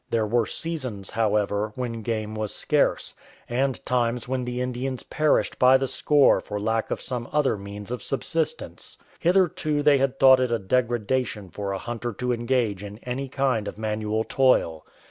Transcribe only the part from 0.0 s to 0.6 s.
There were